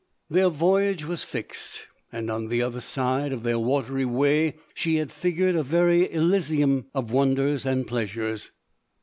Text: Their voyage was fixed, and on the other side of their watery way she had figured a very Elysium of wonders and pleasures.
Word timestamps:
Their 0.31 0.49
voyage 0.49 1.05
was 1.05 1.23
fixed, 1.23 1.81
and 2.11 2.31
on 2.31 2.47
the 2.47 2.59
other 2.59 2.81
side 2.81 3.31
of 3.31 3.43
their 3.43 3.59
watery 3.59 4.03
way 4.03 4.55
she 4.73 4.95
had 4.95 5.11
figured 5.11 5.55
a 5.55 5.61
very 5.61 6.11
Elysium 6.11 6.87
of 6.95 7.11
wonders 7.11 7.67
and 7.67 7.85
pleasures. 7.85 8.49